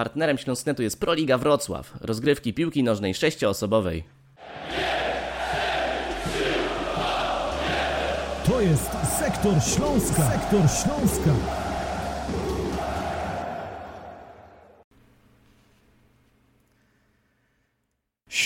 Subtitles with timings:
[0.00, 4.04] Partnerem Śląsknetu jest Proliga Wrocław, rozgrywki piłki nożnej sześcioosobowej.
[8.46, 10.30] To jest Sektor Śląska.
[10.30, 11.30] Sektor Śląska.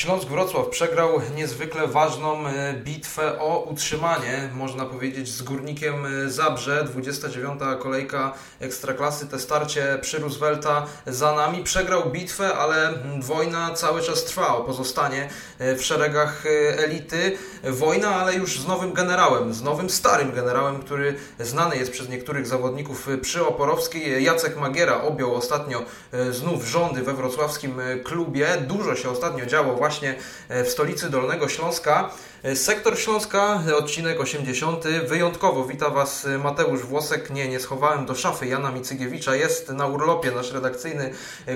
[0.04, 6.84] Śląsk Wrocław przegrał niezwykle ważną e, bitwę o utrzymanie, można powiedzieć, z Górnikiem e, Zabrze.
[6.84, 7.60] 29.
[7.80, 11.64] kolejka Ekstraklasy, te starcie przy Roosevelta za nami.
[11.64, 15.28] Przegrał bitwę, ale wojna cały czas trwa o pozostanie
[15.58, 16.44] e, w szeregach
[16.76, 17.38] elity.
[17.62, 22.46] Wojna, ale już z nowym generałem, z nowym starym generałem, który znany jest przez niektórych
[22.46, 24.24] zawodników przy Oporowskiej.
[24.24, 25.82] Jacek Magiera objął ostatnio
[26.30, 28.46] znów rządy we wrocławskim klubie.
[28.66, 32.10] Dużo się ostatnio działo właśnie e, w stolicy Dolnego Śląska.
[32.42, 34.84] E, sektor Śląska, odcinek 80.
[35.08, 37.30] Wyjątkowo wita Was e, Mateusz Włosek.
[37.30, 39.36] Nie, nie schowałem do szafy Jana Micygiewicza.
[39.36, 41.10] Jest na urlopie nasz redakcyjny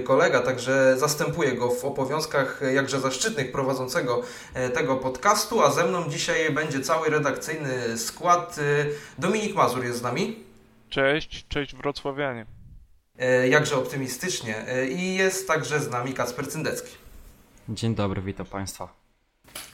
[0.05, 4.23] kolega, także zastępuję go w obowiązkach jakże zaszczytnych prowadzącego
[4.75, 5.63] tego podcastu.
[5.63, 8.57] A ze mną dzisiaj będzie cały redakcyjny skład.
[9.19, 10.45] Dominik Mazur jest z nami.
[10.89, 12.47] Cześć, cześć wrocławianie.
[13.51, 14.65] Jakże optymistycznie.
[14.91, 17.08] I jest także z nami Kasper Cyndecki.
[17.69, 19.08] Dzień dobry, witam Państwa.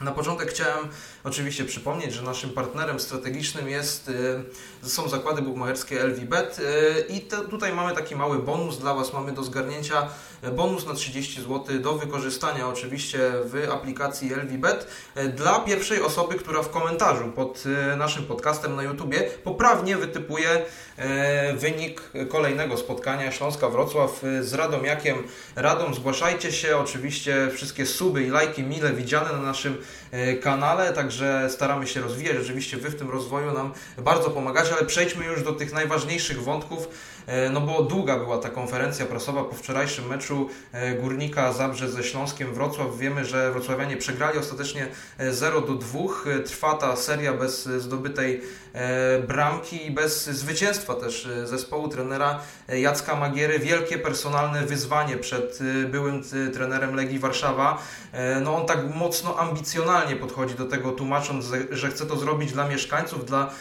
[0.01, 0.87] Na początek chciałem
[1.23, 4.09] oczywiście przypomnieć, że naszym partnerem strategicznym jest,
[4.83, 9.13] y, są zakłady bukmacherskie LVBet y, i te, tutaj mamy taki mały bonus dla Was.
[9.13, 10.07] Mamy do zgarnięcia
[10.43, 14.87] y, bonus na 30 zł do wykorzystania oczywiście w aplikacji LVBet
[15.35, 17.63] dla pierwszej osoby, która w komentarzu pod
[17.97, 20.65] naszym podcastem na YouTubie poprawnie wytypuje
[21.57, 25.23] wynik kolejnego spotkania Śląska Wrocław z Radomiakiem.
[25.55, 29.74] Radom, zgłaszajcie się, oczywiście wszystkie suby i lajki mile widziane na naszym
[30.11, 32.37] E, kanale, także staramy się rozwijać.
[32.37, 36.87] Rzeczywiście Wy w tym rozwoju nam bardzo pomagacie, ale przejdźmy już do tych najważniejszych wątków
[37.51, 42.53] no bo długa była ta konferencja prasowa po wczorajszym meczu e, Górnika Zabrze ze Śląskiem
[42.53, 42.97] Wrocław.
[42.97, 44.87] Wiemy, że wrocławianie przegrali ostatecznie
[45.31, 45.99] 0 e, do 2.
[46.45, 48.41] Trwa ta seria bez zdobytej
[49.27, 53.59] bramki i bez zwycięstwa też zespołu trenera Jacka Magiery.
[53.59, 55.59] Wielkie personalne wyzwanie przed
[55.91, 57.83] byłym trenerem Legii Warszawa.
[58.41, 63.25] No on tak mocno ambicjonalnie podchodzi do tego, tłumacząc, że chce to zrobić dla mieszkańców,
[63.25, 63.51] dla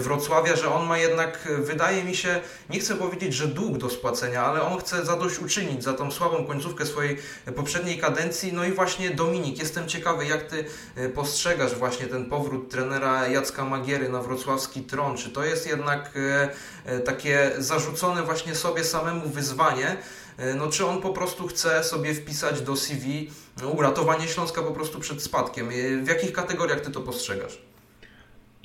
[0.00, 2.40] Wrocławia, że on ma jednak, wydaje mi się,
[2.70, 6.46] nie chcę powiedzieć, powiedzieć, że dług do spłacenia, ale on chce zadośćuczynić za tą słabą
[6.46, 7.18] końcówkę swojej
[7.56, 8.52] poprzedniej kadencji.
[8.52, 10.64] No i właśnie Dominik, jestem ciekawy, jak Ty
[10.96, 15.16] e, postrzegasz właśnie ten powrót trenera Jacka Magiery na wrocławski tron.
[15.16, 16.50] Czy to jest jednak e,
[16.84, 19.96] e, takie zarzucone właśnie sobie samemu wyzwanie,
[20.56, 23.30] no czy on po prostu chce sobie wpisać do CV
[23.74, 25.68] uratowanie Śląska po prostu przed spadkiem?
[26.04, 27.73] W jakich kategoriach Ty to postrzegasz?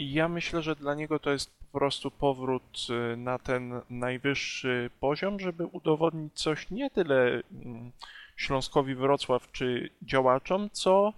[0.02, 5.40] Ja myślę, że dla niego to jest po prostu powrót y, na ten najwyższy poziom,
[5.40, 7.92] żeby udowodnić coś nie tyle mm,
[8.36, 11.14] Śląskowi Wrocław czy działaczom, co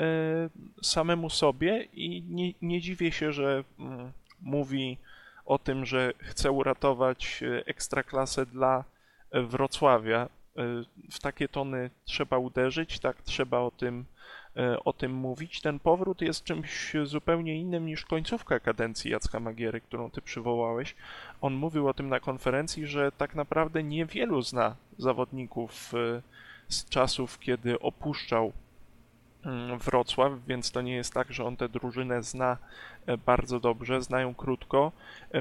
[0.00, 4.98] y, samemu sobie i nie, nie dziwię się, że mm, mówi
[5.46, 8.84] o tym, że chce uratować y, ekstraklasę dla
[9.32, 10.28] Wrocławia.
[11.10, 14.04] W takie tony trzeba uderzyć, tak trzeba o tym
[14.84, 15.60] o tym mówić.
[15.60, 20.94] Ten powrót jest czymś zupełnie innym niż końcówka kadencji Jacka Magiery, którą ty przywołałeś.
[21.40, 26.22] On mówił o tym na konferencji, że tak naprawdę niewielu zna zawodników e,
[26.68, 28.52] z czasów, kiedy opuszczał
[29.44, 32.56] mm, Wrocław, więc to nie jest tak, że on tę drużynę zna
[33.06, 34.92] e, bardzo dobrze, znają krótko.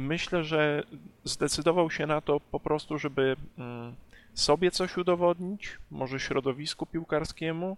[0.02, 0.84] Myślę, że
[1.24, 3.96] zdecydował się na to po prostu, żeby mm,
[4.34, 7.78] sobie coś udowodnić, może środowisku piłkarskiemu,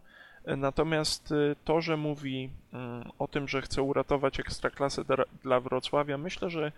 [0.57, 5.03] Natomiast y, to, że mówi mm, o tym, że chce uratować ekstraklasę
[5.43, 6.71] dla Wrocławia, myślę, że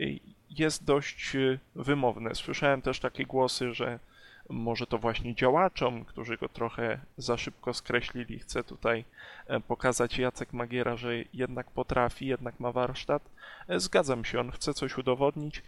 [0.00, 2.34] y, jest dość y, wymowne.
[2.34, 3.98] Słyszałem też takie głosy, że
[4.48, 9.04] może to właśnie działaczom, którzy go trochę za szybko skreślili, chce tutaj
[9.46, 13.22] e, pokazać Jacek Magiera, że jednak potrafi, jednak ma warsztat.
[13.68, 15.62] E, zgadzam się, on chce coś udowodnić,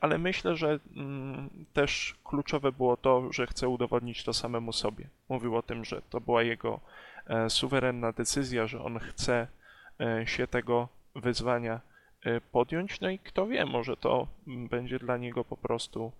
[0.00, 5.08] ale myślę, że mm, też kluczowe było to, że chce udowodnić to samemu sobie.
[5.28, 6.80] Mówił o tym, że to była jego
[7.48, 9.46] suwerenna decyzja, że on chce
[10.24, 11.80] się tego wyzwania
[12.52, 13.00] podjąć.
[13.00, 16.12] No i kto wie, może to będzie dla niego po prostu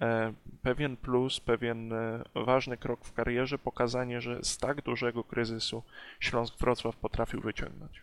[0.00, 0.32] E,
[0.62, 5.82] pewien plus, pewien e, ważny krok w karierze, pokazanie, że z tak dużego kryzysu
[6.20, 8.02] Śląsk Wrocław potrafił wyciągnąć.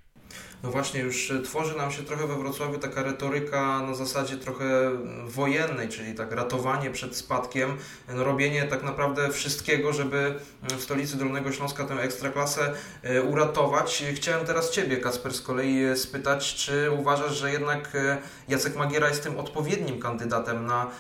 [0.64, 4.92] No właśnie, już tworzy nam się trochę we Wrocławiu taka retoryka na zasadzie trochę
[5.26, 7.78] wojennej, czyli tak ratowanie przed spadkiem,
[8.08, 14.04] no robienie tak naprawdę wszystkiego, żeby w stolicy Dolnego Śląska tę ekstraklasę e, uratować.
[14.16, 17.98] Chciałem teraz Ciebie, Kasper, z kolei spytać, czy uważasz, że jednak
[18.48, 20.92] Jacek Magiera jest tym odpowiednim kandydatem na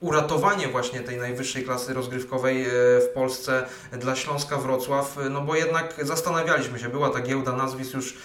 [0.00, 2.68] uratowanie właśnie tej najwyższej klasy rozgrywkowej e,
[3.00, 8.16] w Polsce dla Śląska Wrocław, no bo jednak zastanawialiśmy się, była ta giełda nazwisk, już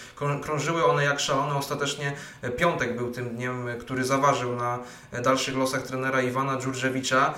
[0.42, 2.14] krążyły one jak szalone, ostatecznie
[2.58, 4.80] piątek był tym dniem, który zaważył na
[5.24, 7.34] dalszych losach trenera Iwana Dżurdżewicza,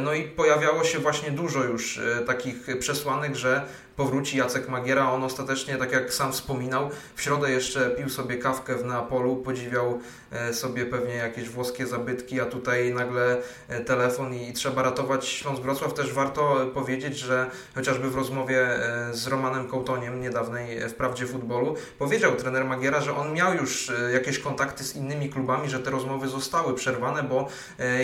[0.00, 3.66] no i pojawiało się właśnie dużo już takich przesłanek, że
[4.00, 5.12] powróci Jacek Magiera.
[5.12, 10.00] On ostatecznie, tak jak sam wspominał, w środę jeszcze pił sobie kawkę w Neapolu, podziwiał
[10.32, 13.36] e, sobie pewnie jakieś włoskie zabytki, a tutaj nagle
[13.68, 15.94] e, telefon i trzeba ratować Śląsk Wrocław.
[15.94, 21.76] Też warto powiedzieć, że chociażby w rozmowie e, z Romanem Kołtoniem niedawnej w Prawdzie Futbolu
[21.98, 26.28] powiedział trener Magiera, że on miał już jakieś kontakty z innymi klubami, że te rozmowy
[26.28, 27.48] zostały przerwane, bo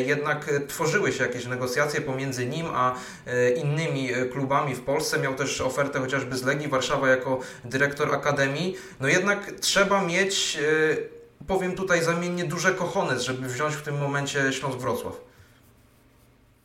[0.07, 2.95] jednak tworzyły się jakieś negocjacje pomiędzy nim a
[3.57, 5.19] innymi klubami w Polsce.
[5.19, 10.59] Miał też ofertę ofertę chociażby z Legii Warszawa jako dyrektor akademii, no jednak trzeba mieć,
[11.41, 15.21] e, powiem tutaj zamiennie, duże kochones, żeby wziąć w tym momencie Śląsk Wrocław.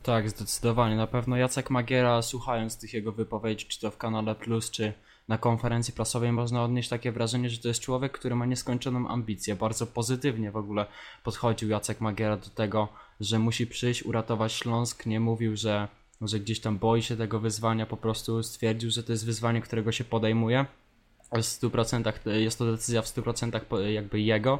[0.02, 0.96] Tak, zdecydowanie.
[0.96, 4.92] Na pewno Jacek Magiera, słuchając tych jego wypowiedzi, czy to w kanale Plus, czy
[5.28, 9.56] na konferencji prasowej, można odnieść takie wrażenie, że to jest człowiek, który ma nieskończoną ambicję.
[9.56, 10.86] Bardzo pozytywnie w ogóle
[11.24, 12.88] podchodził Jacek Magiera do tego,
[13.20, 15.06] że musi przyjść, uratować Śląsk.
[15.06, 15.88] Nie mówił, że
[16.28, 19.92] że gdzieś tam boi się tego wyzwania, po prostu stwierdził, że to jest wyzwanie, którego
[19.92, 20.66] się podejmuje.
[21.32, 24.58] W 100% jest to decyzja w 100% jakby jego.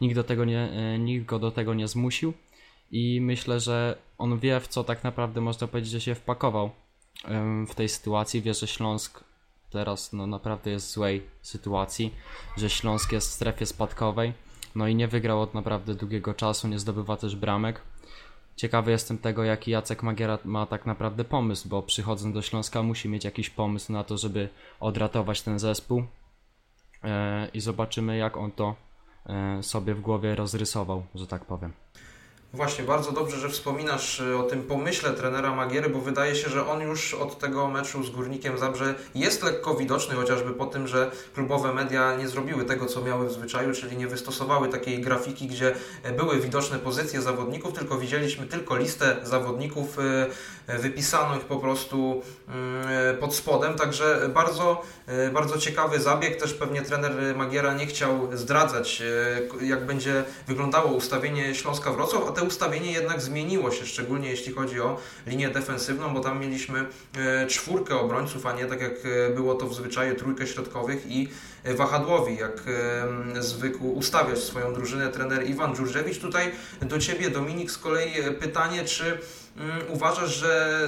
[0.00, 2.32] Nikt, do tego nie, e, nikt go do tego nie zmusił
[2.90, 6.70] i myślę, że on wie, w co tak naprawdę można powiedzieć, że się wpakował
[7.68, 8.42] w tej sytuacji.
[8.42, 9.24] Wie, że Śląsk
[9.70, 12.14] teraz no, naprawdę jest w złej sytuacji,
[12.56, 14.32] że Śląsk jest w strefie spadkowej,
[14.74, 17.80] no i nie wygrał od naprawdę długiego czasu, nie zdobywa też bramek.
[18.56, 23.08] Ciekawy jestem tego, jaki Jacek Magiera ma tak naprawdę pomysł, bo przychodząc do Śląska musi
[23.08, 24.48] mieć jakiś pomysł na to, żeby
[24.80, 26.04] odratować ten zespół
[27.04, 28.74] e, i zobaczymy, jak on to
[29.26, 31.72] e, sobie w głowie rozrysował, że tak powiem.
[32.54, 36.66] Właśnie, bardzo dobrze, że wspominasz y, o tym pomyśle trenera Magiery, bo wydaje się, że
[36.66, 41.10] on już od tego meczu z Górnikiem Zabrze jest lekko widoczny, chociażby po tym, że
[41.34, 45.74] klubowe media nie zrobiły tego, co miały w zwyczaju, czyli nie wystosowały takiej grafiki, gdzie
[46.02, 49.98] e, były widoczne pozycje zawodników, tylko widzieliśmy tylko listę zawodników
[50.68, 54.82] e, wypisanych po prostu mm, e, pod spodem, także bardzo,
[55.32, 56.40] bardzo ciekawy zabieg.
[56.40, 59.02] Też pewnie trener Magiera nie chciał zdradzać,
[59.60, 64.80] jak będzie wyglądało ustawienie Śląska Wrocław, a te ustawienie jednak zmieniło się, szczególnie jeśli chodzi
[64.80, 66.86] o linię defensywną, bo tam mieliśmy
[67.16, 71.28] e, czwórkę obrońców, a nie tak jak e, było to w zwyczaju trójkę środkowych i
[71.64, 72.62] e, wahadłowi, jak
[73.40, 76.18] zwykł ustawiać swoją drużynę trener Iwan Dżurżewicz.
[76.18, 76.50] Tutaj
[76.82, 79.18] do Ciebie Dominik z kolei pytanie, czy
[79.88, 80.80] uważasz, że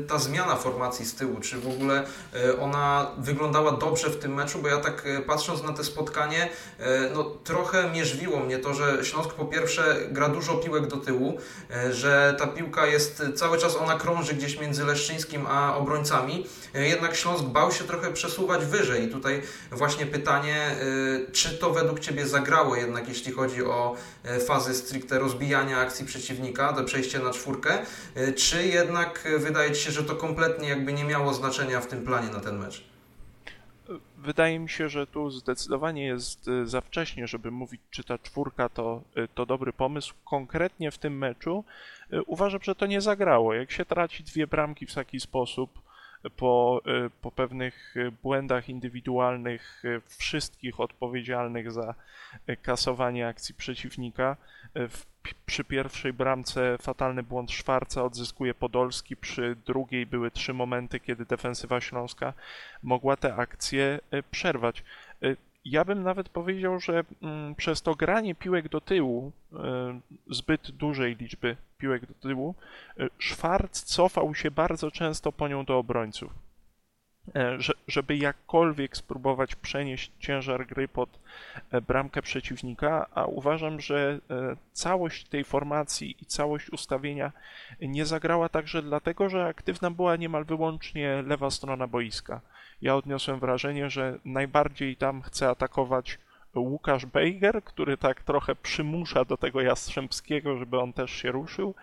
[0.00, 2.04] y, ta zmiana formacji z tyłu, czy w ogóle
[2.34, 4.58] y, ona wyglądała dobrze w tym meczu?
[4.58, 6.48] Bo ja tak y, patrząc na to spotkanie,
[7.14, 11.38] no trochę mierzwiło mnie to, że Śląsk po pierwsze gra dużo piłek do tyłu,
[11.90, 17.44] że ta piłka jest cały czas, ona krąży gdzieś między Leszczyńskim a obrońcami, jednak Śląsk
[17.44, 19.04] bał się trochę przesuwać wyżej.
[19.04, 19.42] I tutaj
[19.72, 20.76] właśnie pytanie,
[21.32, 23.96] czy to według Ciebie zagrało jednak, jeśli chodzi o
[24.46, 27.78] fazy stricte rozbijania akcji przeciwnika, do przejście na czwórkę,
[28.36, 32.28] czy jednak wydaje Ci się, że to kompletnie jakby nie miało znaczenia w tym planie
[32.28, 32.84] na ten mecz?
[34.18, 38.68] Wydaje mi się, że tu zdecydowanie jest e, za wcześnie, żeby mówić, czy ta czwórka
[38.68, 40.14] to, e, to dobry pomysł.
[40.24, 41.64] Konkretnie w tym meczu
[42.26, 43.54] uważam, że to nie zagrało.
[43.54, 45.83] Jak się traci dwie bramki w taki sposób,
[46.36, 46.82] po,
[47.22, 51.94] po pewnych błędach indywidualnych wszystkich odpowiedzialnych za
[52.62, 54.36] kasowanie akcji przeciwnika,
[54.74, 55.04] w
[55.46, 61.80] przy pierwszej bramce fatalny błąd Szwarca odzyskuje Podolski, przy drugiej były trzy momenty, kiedy defensywa
[61.80, 62.32] śląska
[62.82, 64.00] mogła te akcje
[64.30, 64.84] przerwać.
[65.64, 70.70] E, ja bym nawet powiedział, że mm, przez to granie piłek do tyłu, e, zbyt
[70.70, 72.54] dużej liczby piłek do tyłu,
[73.18, 76.32] Szwarc cofał się bardzo często po nią do obrońców.
[77.34, 81.08] E, żeby jakkolwiek spróbować przenieść ciężar gry pod
[81.70, 87.32] e, bramkę przeciwnika, a uważam, że e, całość tej formacji i całość ustawienia
[87.80, 92.40] nie zagrała także dlatego, że aktywna była niemal wyłącznie lewa strona boiska.
[92.84, 96.18] Ja odniosłem wrażenie, że najbardziej tam chce atakować
[96.54, 101.74] Łukasz Bejger, który tak trochę przymusza do tego Jastrzębskiego, żeby on też się ruszył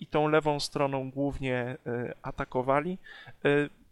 [0.00, 1.76] i tą lewą stroną głównie
[2.22, 2.98] atakowali.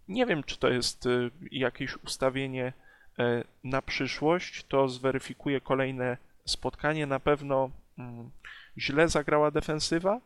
[0.09, 1.09] Nie wiem, czy to jest
[1.51, 2.73] jakieś ustawienie
[3.19, 4.65] e, na przyszłość.
[4.65, 7.07] To zweryfikuje kolejne spotkanie.
[7.07, 8.31] Na pewno mm,
[8.79, 10.21] źle zagrała defensywa.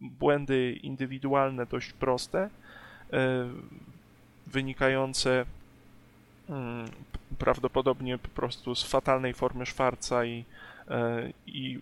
[0.00, 2.50] Błędy indywidualne dość proste,
[3.12, 3.48] e,
[4.52, 5.44] wynikające
[6.48, 6.90] mm,
[7.38, 10.44] prawdopodobnie po prostu z fatalnej formy Szwarca i,
[10.88, 11.80] e, i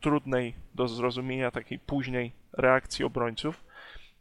[0.00, 3.64] trudnej do zrozumienia takiej późnej reakcji obrońców.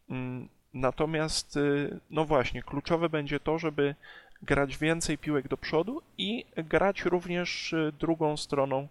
[0.10, 3.96] Mm, natomiast, y, no właśnie, kluczowe będzie to, żeby
[4.42, 8.88] grać więcej piłek do przodu i grać również y, drugą stroną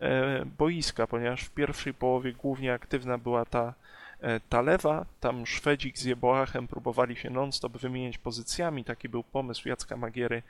[0.00, 3.74] e, boiska, ponieważ w pierwszej połowie głównie aktywna była ta,
[4.20, 9.68] e, ta lewa, tam Szwedzik z Jeboachem próbowali się non-stop wymieniać pozycjami, taki był pomysł
[9.68, 10.42] Jacka Magiery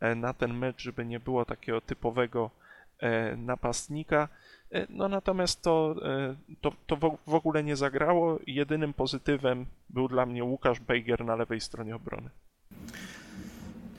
[0.00, 2.50] e, na ten mecz, żeby nie było takiego typowego
[3.36, 4.28] napastnika.
[4.88, 5.94] No natomiast to,
[6.60, 8.38] to, to w ogóle nie zagrało.
[8.46, 12.30] Jedynym pozytywem był dla mnie Łukasz Bejger na lewej stronie obrony.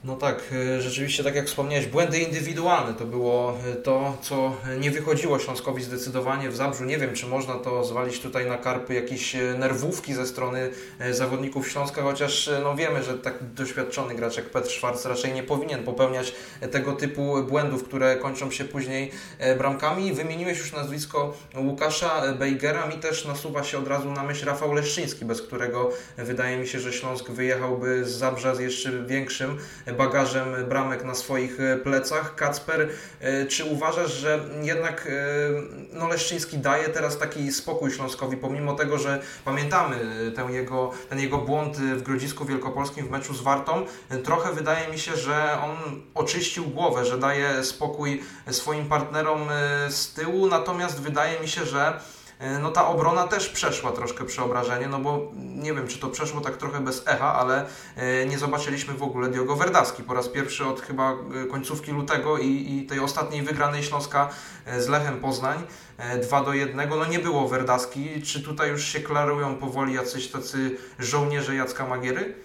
[0.04, 4.92] No tak, e, rzeczywiście, tak jak wspomniałeś, błędy indywidualne to było e, to, co nie
[4.92, 6.86] wychodziło Śląskowi zdecydowanie w Zabrzu.
[6.86, 10.70] Nie wiem, czy można to zwalić tutaj na karpy jakieś e, nerwówki ze strony
[11.12, 15.84] zawodników Śląska, chociaż no wiemy, że tak doświadczony gracz jak Petr Schwarz raczej nie powinien
[15.84, 16.34] popełniać
[16.72, 19.12] tego typu błędów, które kończą się później
[19.58, 20.14] bramkami.
[20.14, 25.26] Wymieniłeś już nazwisko Łukasza Bejgera, mi też nasuwa się od razu na myśl Rafał Leszczyński,
[25.26, 29.58] bez którego wydaje mi się, że Śląsk wyjechałby z Zabrza z jeszcze większym
[29.98, 32.36] bagażem bramek na swoich e, plecach.
[32.36, 38.74] Kacper, e, czy uważasz, że jednak e, no, Leszczyński daje teraz taki spokój Śląskowi, pomimo
[38.74, 39.96] tego, że pamiętamy
[40.36, 43.86] ten jego, ten jego błąd w Grodzisku Wielkopolskim w meczu z Wartą,
[44.24, 49.48] trochę wydaje mi się, że on oczyścił głowę, że daje spokój swoim partnerom
[49.90, 52.00] z tyłu, natomiast wydaje mi się, że
[52.62, 56.58] no ta obrona też przeszła troszkę przeobrażenie, no bo nie wiem, czy to przeszło tak
[56.58, 60.82] trochę bez echa, ale e, nie zobaczyliśmy w ogóle Diogo Verdaski po raz pierwszy od
[60.82, 64.30] chyba e, końcówki lutego i, i tej ostatniej wygranej Śląska
[64.78, 65.64] z Lechem Poznań
[66.24, 66.90] 2 do 1.
[66.90, 68.22] No nie było Verdaski.
[68.22, 72.36] Czy tutaj już się klarują powoli jacyś tacy żołnierze Jacka Magiery?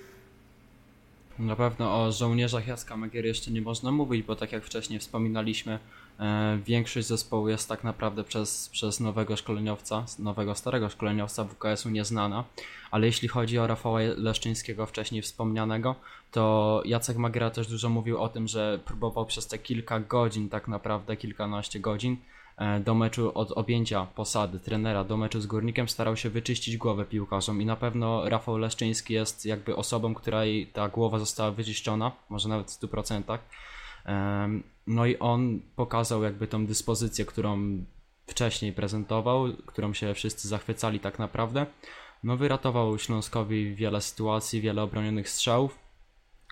[1.38, 5.78] Na pewno o żołnierzach Jacka Magiery jeszcze nie można mówić, bo tak jak wcześniej wspominaliśmy,
[5.78, 6.07] E,
[6.64, 12.44] większość zespołu jest tak naprawdę przez, przez nowego szkoleniowca, nowego starego szkoleniowca WKS-u nieznana,
[12.90, 15.94] ale jeśli chodzi o Rafała Leszczyńskiego wcześniej wspomnianego,
[16.30, 20.68] to Jacek Magiera też dużo mówił o tym, że próbował przez te kilka godzin, tak
[20.68, 22.16] naprawdę kilkanaście godzin,
[22.56, 27.04] e, do meczu od objęcia posady trenera do meczu z Górnikiem starał się wyczyścić głowę
[27.04, 32.48] piłkarzom i na pewno Rafał Leszczyński jest jakby osobą, której ta głowa została wyczyszczona, może
[32.48, 33.38] nawet w 100%.
[34.86, 37.84] No i on pokazał jakby tą dyspozycję, którą
[38.26, 41.66] wcześniej prezentował, którą się wszyscy zachwycali tak naprawdę.
[42.24, 45.78] No wyratował Śląskowi wiele sytuacji, wiele obronionych strzałów.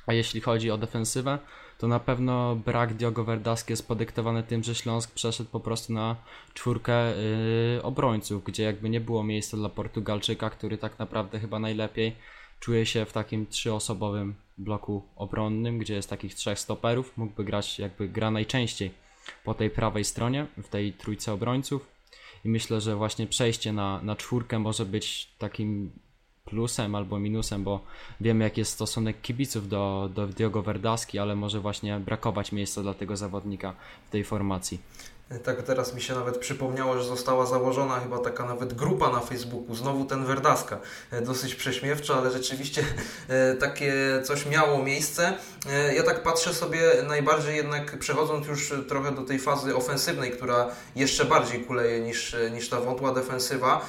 [0.06, 1.38] A jeśli chodzi o defensywę,
[1.78, 6.16] to na pewno brak Diogo Verdaski jest podyktowany tym, że Śląsk przeszedł po prostu na
[6.54, 7.16] czwórkę
[7.74, 12.16] yy, obrońców, gdzie jakby nie było miejsca dla Portugalczyka, który tak naprawdę chyba najlepiej
[12.60, 18.08] czuje się w takim trzyosobowym bloku obronnym, gdzie jest takich trzech stoperów, mógłby grać jakby
[18.08, 18.90] gra najczęściej
[19.44, 21.86] po tej prawej stronie, w tej trójce obrońców
[22.44, 25.90] i myślę, że właśnie przejście na, na czwórkę może być takim
[26.44, 27.80] plusem albo minusem, bo
[28.20, 32.94] wiemy jaki jest stosunek kibiców do, do Diogo Verdaski, ale może właśnie brakować miejsca dla
[32.94, 33.74] tego zawodnika
[34.06, 34.78] w tej formacji.
[35.44, 39.74] Tak teraz mi się nawet przypomniało, że została założona chyba taka nawet grupa na Facebooku,
[39.74, 40.78] znowu ten Werdaska.
[41.10, 42.84] E, dosyć prześmiewczo, ale rzeczywiście
[43.28, 45.32] e, takie coś miało miejsce.
[45.70, 50.70] E, ja tak patrzę sobie najbardziej jednak przechodząc już trochę do tej fazy ofensywnej, która
[50.96, 53.86] jeszcze bardziej kuleje niż, niż ta wątła defensywa.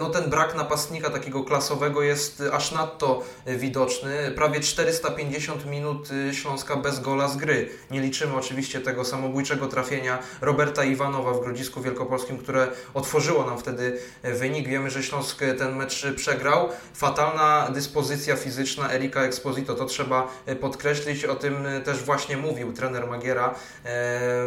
[0.00, 4.32] No ten brak napastnika takiego klasowego jest aż nadto widoczny.
[4.36, 7.68] Prawie 450 minut Śląska bez gola z gry.
[7.90, 13.98] Nie liczymy oczywiście tego samobójczego trafienia Roberta Iwanowa w Grodzisku Wielkopolskim, które otworzyło nam wtedy
[14.22, 14.68] wynik.
[14.68, 16.68] Wiemy, że Śląsk ten mecz przegrał.
[16.94, 20.28] Fatalna dyspozycja fizyczna Erika Exposito, to trzeba
[20.60, 21.24] podkreślić.
[21.24, 23.54] O tym też właśnie mówił trener Magiera e,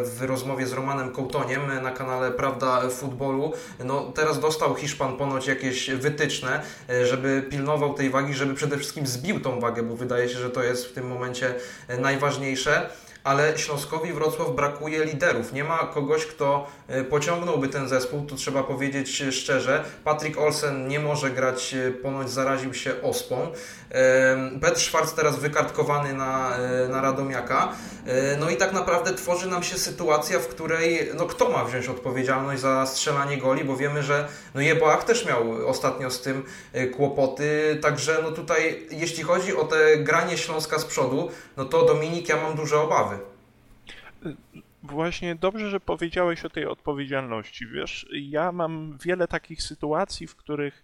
[0.04, 3.54] w rozmowie z Romanem Kołtoniem na kanale Prawda Futbolu.
[3.84, 9.08] No, teraz dostał Hiszpan ponoć jakieś wytyczne, e, żeby pilnował tej wagi, żeby przede wszystkim
[9.08, 11.56] zbił tą wagę, bo wydaje się, że to jest w tym momencie
[12.00, 12.90] najważniejsze
[13.28, 15.54] ale Śląskowi Wrocław brakuje liderów.
[15.54, 16.68] Nie ma kogoś, kto
[17.10, 19.84] pociągnąłby ten zespół, to trzeba powiedzieć szczerze.
[20.04, 23.52] Patrick Olsen nie może grać, e, ponoć zaraził się ospą.
[24.62, 27.74] Petr Schwarz teraz wykartkowany na, e, na Radomiaka.
[28.40, 32.62] No i tak naprawdę tworzy nam się sytuacja, w której no kto ma wziąć odpowiedzialność
[32.62, 36.44] za strzelanie goli, bo wiemy, że no Jeboach też miał ostatnio z tym
[36.96, 42.30] kłopoty, także no tutaj jeśli chodzi o te granie Śląska z przodu, no to Dominik,
[42.30, 43.18] ja mam duże obawy.
[44.88, 47.68] Właśnie dobrze, że powiedziałeś o tej odpowiedzialności.
[47.68, 50.84] Wiesz, ja mam wiele takich sytuacji, w których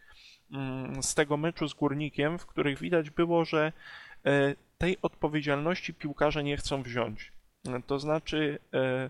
[0.51, 3.71] mm, z tego meczu z Górnikiem, w których widać było, że
[4.25, 7.31] e, tej odpowiedzialności piłkarze nie chcą wziąć.
[7.87, 9.09] To znaczy, e,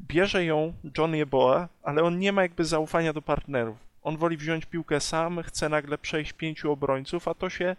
[0.00, 3.76] bierze ją John Jeboa, ale on nie ma jakby zaufania do partnerów.
[4.02, 7.76] On woli wziąć piłkę sam, chce nagle przejść pięciu obrońców, a to się,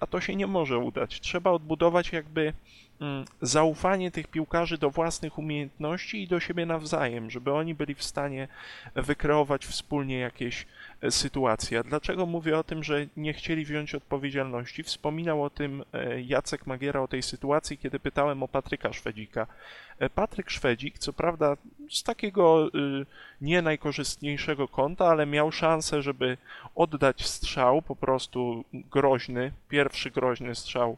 [0.00, 1.20] a to się nie może udać.
[1.20, 2.52] Trzeba odbudować jakby
[3.42, 8.48] zaufanie tych piłkarzy do własnych umiejętności i do siebie nawzajem, żeby oni byli w stanie
[8.94, 10.66] wykreować wspólnie jakieś
[11.00, 11.78] e, sytuacje.
[11.78, 14.82] A dlaczego mówię o tym, że nie chcieli wziąć odpowiedzialności?
[14.82, 19.46] Wspominał o tym e, Jacek Magiera, o tej sytuacji, kiedy pytałem o Patryka Szwedzika.
[19.98, 21.56] E, Patryk Szwedzik, co prawda
[21.90, 22.70] z takiego
[23.40, 26.36] nie najkorzystniejszego kąta, ale miał szansę, żeby
[26.74, 30.96] oddać strzał, po prostu groźny, pierwszy groźny strzał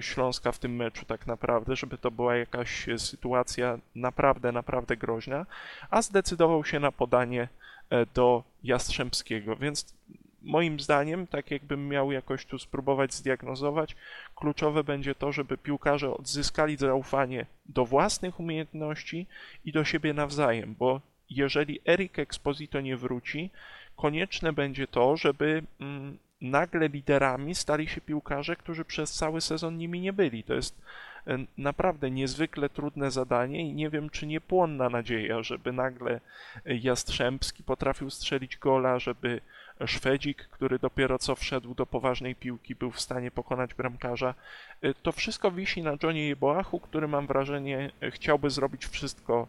[0.00, 5.46] Śląska w tym meczu tak naprawdę, żeby to była jakaś sytuacja naprawdę, naprawdę groźna,
[5.90, 7.48] a zdecydował się na podanie
[7.90, 9.94] e, do Jastrzębskiego, więc
[10.42, 13.96] moim zdaniem, tak jakbym miał jakoś tu spróbować zdiagnozować,
[14.36, 19.26] kluczowe będzie to, żeby piłkarze odzyskali zaufanie do własnych umiejętności
[19.64, 23.50] i do siebie nawzajem, bo jeżeli Eric Exposito nie wróci,
[23.96, 30.00] konieczne będzie to, żeby mm, nagle liderami stali się piłkarze, którzy przez cały sezon nimi
[30.00, 30.44] nie byli.
[30.44, 30.82] To jest
[31.26, 36.20] e, naprawdę niezwykle trudne zadanie i nie wiem, czy nie płonna nadzieja, żeby nagle
[36.66, 39.40] Jastrzębski potrafił strzelić gola, żeby
[39.84, 44.34] Szwedzik, który dopiero co wszedł do poważnej piłki, był w stanie pokonać bramkarza.
[44.82, 49.46] E, to wszystko wisi na Johnie Jeboachu, który mam wrażenie e, chciałby zrobić wszystko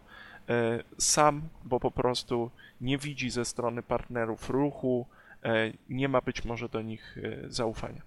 [0.98, 2.51] sam, bo po prostu
[2.82, 5.17] nie widzi ze strony partnerów ruchu, E,
[5.89, 8.01] nie ma być może do nich e, zaufania.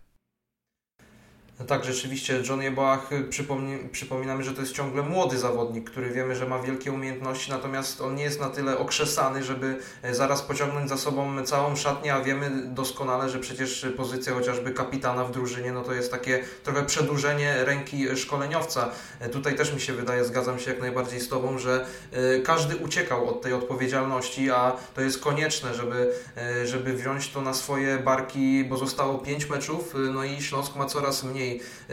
[1.60, 6.10] No tak, rzeczywiście John Jebach, y, przypomni, przypominamy, że to jest ciągle młody zawodnik, który
[6.10, 10.42] wiemy, że ma wielkie umiejętności, natomiast on nie jest na tyle okrzesany, żeby e, zaraz
[10.42, 15.72] pociągnąć za sobą całą szatnię, a wiemy doskonale, że przecież pozycja chociażby kapitana w drużynie,
[15.72, 18.90] no to jest takie trochę przedłużenie ręki szkoleniowca.
[19.20, 22.76] E, tutaj też mi się wydaje, zgadzam się jak najbardziej z Tobą, że e, każdy
[22.76, 26.12] uciekał od tej odpowiedzialności, a to jest konieczne, żeby,
[26.64, 31.24] żeby wziąć to na swoje barki, bo zostało pięć meczów, no i Śląsk ma coraz
[31.24, 31.49] mniej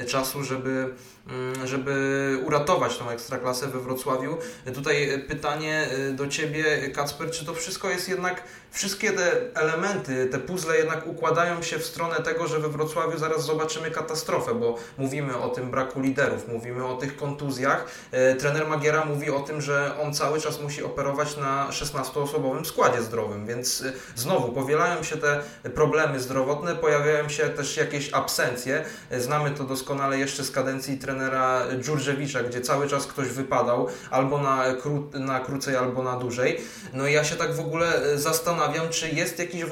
[0.07, 0.93] czasu, żeby
[1.29, 4.37] Mm, żeby uratować tą ekstraklasę we Wrocławiu.
[4.75, 8.43] Tutaj pytanie do Ciebie, Kacper, czy to wszystko jest jednak,
[8.77, 13.45] wszystkie te elementy, te puzzle jednak układają się w stronę tego, że we Wrocławiu zaraz
[13.45, 17.85] zobaczymy katastrofę, bo mówimy o tym braku liderów, mówimy o tych kontuzjach.
[18.31, 23.01] Y, trener Magiera mówi o tym, że on cały czas musi operować na 16-osobowym składzie
[23.01, 25.41] zdrowym, więc y, znowu powielają się te
[25.75, 28.85] problemy zdrowotne, pojawiają się też jakieś absencje.
[29.11, 34.63] Znamy to doskonale jeszcze z kadencji trenera Dżurżewicza, gdzie cały czas ktoś wypadał albo na,
[34.81, 36.61] kró, na krócej, albo na dłużej.
[36.93, 38.17] No i ja się tak w ogóle e,
[38.67, 39.63] zastanawiam, czy jest, jakiś,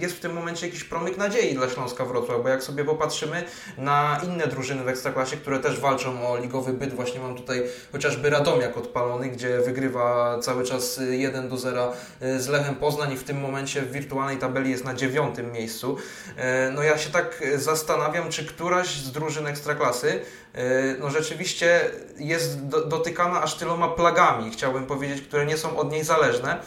[0.00, 3.44] jest w tym momencie jakiś promyk nadziei dla Śląska Wrocław, bo jak sobie popatrzymy
[3.78, 7.62] na inne drużyny w Ekstraklasie, które też walczą o ligowy byt, właśnie mam tutaj
[7.92, 13.16] chociażby Radomiak odpalony, gdzie wygrywa cały czas 1 do 0 e, z Lechem Poznań i
[13.16, 15.96] w tym momencie w wirtualnej tabeli jest na dziewiątym miejscu.
[16.36, 20.20] E, no ja się tak zastanawiam, czy któraś z drużyn Ekstraklasy
[20.54, 26.04] E, no rzeczywiście jest dotykana aż tyloma plagami, chciałbym powiedzieć, które nie są od niej
[26.04, 26.62] zależne.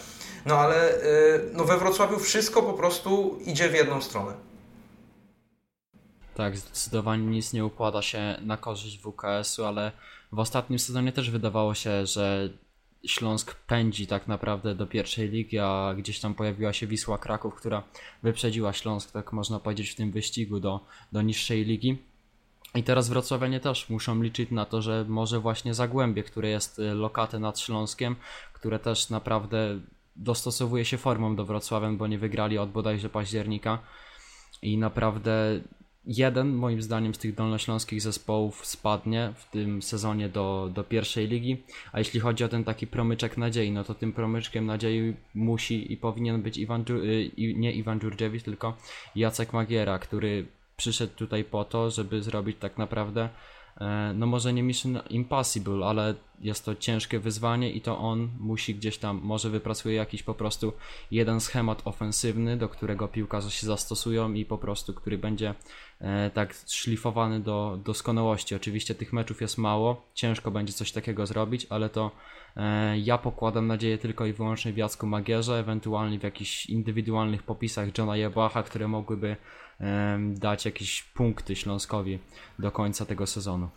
[0.45, 4.33] No ale e, no we Wrocławiu wszystko po prostu idzie w jedną stronę.
[6.35, 9.91] Tak, zdecydowanie nic nie układa się na korzyść WKS-u, ale
[10.31, 12.49] w ostatnim sezonie też wydawało się, że
[13.05, 17.83] Śląsk pędzi tak naprawdę do pierwszej ligi, a gdzieś tam pojawiła się Wisła Kraków, która
[18.23, 20.79] wyprzedziła Śląsk, tak można powiedzieć, w tym wyścigu do,
[21.11, 21.97] do niższej ligi.
[22.75, 26.93] I teraz wrocławianie też muszą liczyć na to, że może właśnie Zagłębie, które jest y,
[26.93, 28.15] lokatem nad Śląskiem,
[28.53, 29.79] które też naprawdę
[30.15, 33.79] dostosowuje się formą do Wrocławia, bo nie wygrali od bodajże października.
[34.61, 35.61] I naprawdę
[36.05, 41.63] jeden moim zdaniem z tych dolnośląskich zespołów spadnie w tym sezonie do, do pierwszej ligi,
[41.91, 45.97] a jeśli chodzi o ten taki promyczek nadziei, no to tym promyczkiem nadziei musi i
[45.97, 48.77] powinien być Iwan, y, nie Iwan Dżurdziewicz, tylko
[49.15, 50.47] Jacek Magiera, który
[50.77, 53.29] przyszedł tutaj po to, żeby zrobić tak naprawdę,
[54.13, 58.97] no może nie Mission Impossible, ale jest to ciężkie wyzwanie i to on musi gdzieś
[58.97, 60.73] tam, może wypracuje jakiś po prostu
[61.11, 65.53] jeden schemat ofensywny, do którego piłkarze się zastosują i po prostu, który będzie
[65.99, 68.55] e, tak szlifowany do doskonałości.
[68.55, 72.11] Oczywiście tych meczów jest mało, ciężko będzie coś takiego zrobić, ale to
[72.55, 77.97] e, ja pokładam nadzieję tylko i wyłącznie w Jacku Magierze, ewentualnie w jakichś indywidualnych popisach
[77.97, 79.35] Johna Jebacha, które mogłyby
[80.29, 82.19] dać jakieś punkty Śląskowi
[82.59, 83.69] do końca tego sezonu.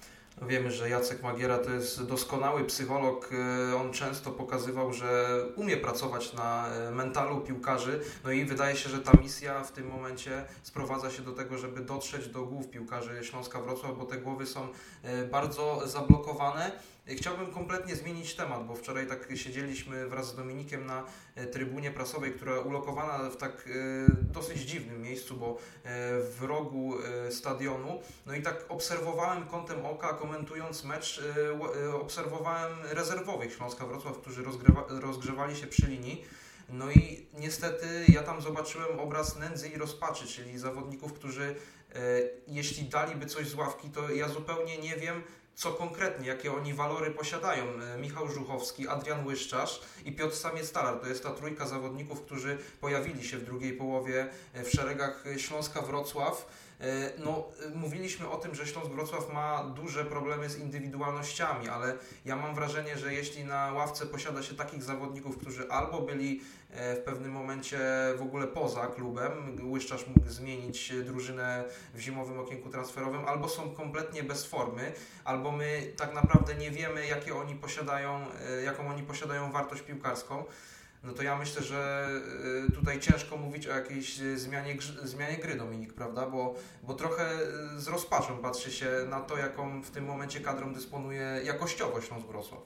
[0.42, 3.30] Wiemy, że Jacek Magiera to jest doskonały psycholog.
[3.72, 8.00] E, on często pokazywał, że umie pracować na e, mentalu piłkarzy.
[8.24, 11.80] No i wydaje się, że ta misja w tym momencie sprowadza się do tego, żeby
[11.80, 14.68] dotrzeć do głów piłkarzy Śląska Wrocław, bo te głowy są
[15.02, 16.72] e, bardzo zablokowane.
[17.08, 22.32] Chciałbym kompletnie zmienić temat, bo wczoraj tak siedzieliśmy wraz z Dominikiem na e, trybunie prasowej,
[22.32, 23.72] która ulokowana w tak e,
[24.32, 25.58] dosyć dziwnym miejscu, bo
[26.20, 26.94] w rogu
[27.30, 28.00] stadionu.
[28.26, 31.22] No i tak obserwowałem kątem oka, komentując mecz,
[31.92, 34.44] obserwowałem rezerwowych Śląska Wrocław, którzy
[34.88, 36.24] rozgrzewali się przy linii.
[36.68, 41.54] No i niestety ja tam zobaczyłem obraz nędzy i rozpaczy, czyli zawodników, którzy
[42.46, 45.22] jeśli daliby coś z ławki, to ja zupełnie nie wiem,
[45.54, 47.64] co konkretnie, jakie oni walory posiadają.
[47.64, 51.00] E, Michał Żuchowski, Adrian Łyszczarz i Piotr Samiec-Talar.
[51.00, 55.26] To jest ta trójka zawodników, którzy pojawili się w drugiej połowie e, w szeregach.
[55.26, 55.38] E,
[57.18, 62.54] no, mówiliśmy o tym, że Śląsk Wrocław ma duże problemy z indywidualnościami, ale ja mam
[62.54, 67.78] wrażenie, że jeśli na ławce posiada się takich zawodników, którzy albo byli w pewnym momencie
[68.18, 74.22] w ogóle poza klubem, Łyszczarz mógł zmienić drużynę w zimowym okienku transferowym, albo są kompletnie
[74.22, 74.92] bez formy,
[75.24, 78.26] albo my tak naprawdę nie wiemy, jakie oni posiadają,
[78.64, 80.44] jaką oni posiadają wartość piłkarską
[81.04, 82.08] no to ja myślę, że
[82.68, 86.26] y, tutaj ciężko mówić o jakiejś zmianie, zmianie gry, Dominik, prawda?
[86.30, 87.38] Bo, bo trochę
[87.76, 92.60] z rozpaczą patrzy się na to, jaką w tym momencie kadrą dysponuje jakościowo Śląsk Wrocław.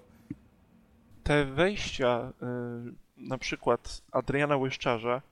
[1.23, 5.23] Te wejścia, y, na przykład Adriana Łyszczarza,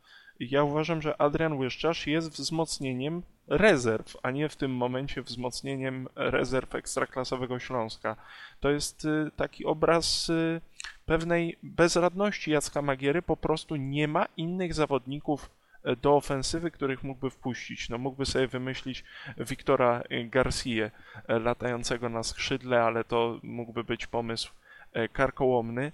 [0.40, 6.74] ja uważam, że Adrian Łyszczarz jest wzmocnieniem rezerw, a nie w tym momencie wzmocnieniem rezerw
[6.74, 8.16] ekstraklasowego Śląska.
[8.60, 10.30] To jest y, taki obraz
[11.06, 15.50] pewnej bezradności Jacka Magiery po prostu nie ma innych zawodników
[15.84, 17.88] e, do ofensywy, których mógłby wpuścić.
[17.88, 19.04] No mógłby sobie wymyślić
[19.38, 20.90] Wiktora Garcia
[21.28, 24.52] latającego na skrzydle, ale to mógłby być pomysł
[25.12, 25.92] karkołomny.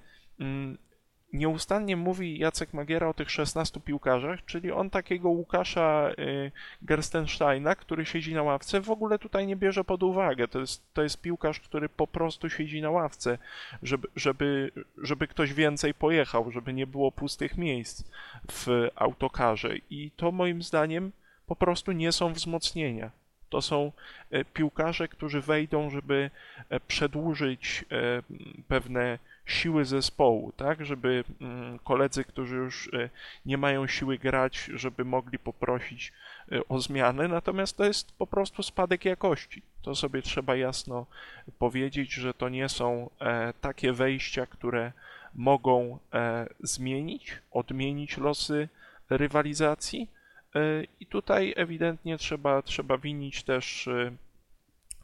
[1.32, 8.06] Nieustannie mówi Jacek Magiera o tych 16 piłkarzach, czyli on takiego Łukasza y, Gerstensteina, który
[8.06, 10.48] siedzi na ławce, w ogóle tutaj nie bierze pod uwagę.
[10.48, 13.38] To jest, to jest piłkarz, który po prostu siedzi na ławce,
[13.82, 18.04] żeby, żeby, żeby ktoś więcej pojechał, żeby nie było pustych miejsc
[18.52, 19.76] w autokarze.
[19.90, 21.12] I to moim zdaniem
[21.46, 23.10] po prostu nie są wzmocnienia.
[23.48, 23.92] To są
[24.30, 26.30] e, piłkarze, którzy wejdą, żeby
[26.68, 28.22] e, przedłużyć e,
[28.68, 33.10] pewne siły zespołu, tak, żeby mm, koledzy, którzy już e,
[33.46, 36.12] nie mają siły grać, żeby mogli poprosić
[36.52, 39.62] e, o zmianę, natomiast to jest po prostu spadek jakości.
[39.82, 41.06] To sobie trzeba jasno
[41.58, 44.92] powiedzieć, że to nie są e, takie wejścia, które
[45.34, 45.98] mogą
[46.60, 48.68] zmienić, odmienić losy
[49.10, 50.08] rywalizacji.
[51.00, 53.88] I tutaj ewidentnie trzeba, trzeba winić też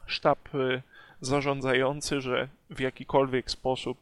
[0.05, 0.49] sztab
[1.21, 3.97] zarządzający, że w jakikolwiek sposób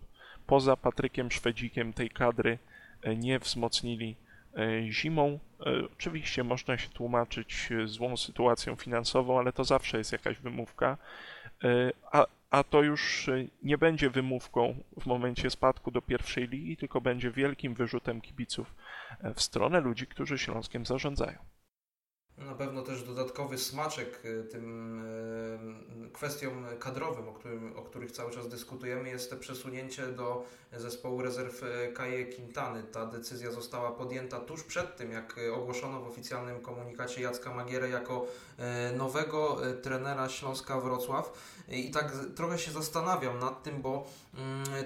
[0.48, 2.60] poza Patrykiem Szwedzikiem tej kadry
[3.02, 4.16] e, nie wzmocnili
[4.58, 5.40] e, zimą.
[5.60, 10.98] E, oczywiście można się tłumaczyć złą sytuacją finansową, ale to zawsze jest jakaś wymówka.
[12.12, 13.30] A, a to już
[13.64, 18.76] nie będzie wymówką w momencie spadku do pierwszej ligi, tylko będzie wielkim wyrzutem kibiców
[19.36, 21.38] w stronę ludzi, którzy Śląskiem zarządzają.
[22.38, 25.00] Na pewno też dodatkowy smaczek y, tym
[26.06, 30.46] y, kwestiom kadrowym, o, którym, o których cały czas dyskutujemy, jest przesunięcie do
[30.78, 32.84] zespołu rezerw y, Kaje Quintany.
[32.84, 38.28] Ta decyzja została podjęta tuż przed tym, jak ogłoszono w oficjalnym komunikacie Jacka Magierę jako
[38.98, 41.34] nowego trenera Śląska Wrocław.
[41.70, 44.08] I tak trochę się zastanawiam nad tym, bo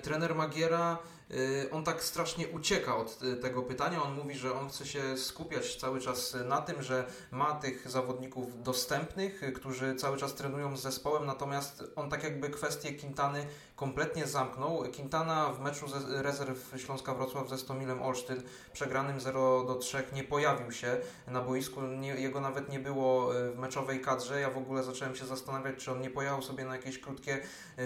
[0.01, 0.97] trener Magiera
[1.33, 4.03] Y, on tak strasznie ucieka od y, tego pytania.
[4.03, 8.63] On mówi, że on chce się skupiać cały czas na tym, że ma tych zawodników
[8.63, 14.27] dostępnych, y, którzy cały czas trenują z zespołem, natomiast on tak jakby kwestię Quintany kompletnie
[14.27, 14.83] zamknął.
[14.95, 20.23] Quintana w meczu ze rezerw Śląska Wrocław ze Stomilem Olsztyn przegranym 0 do 3 nie
[20.23, 24.39] pojawił się na boisku, nie, jego nawet nie było w meczowej kadrze.
[24.41, 27.41] Ja w ogóle zacząłem się zastanawiać, czy on nie pojechał sobie na jakieś krótkie